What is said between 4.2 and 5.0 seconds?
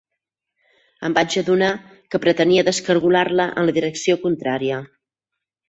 contrària